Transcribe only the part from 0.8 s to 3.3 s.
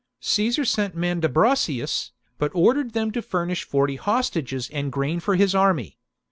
Mandu bracius, but ordered them to